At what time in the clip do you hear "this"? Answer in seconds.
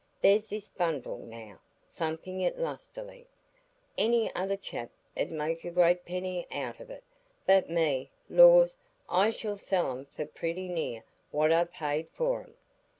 0.49-0.67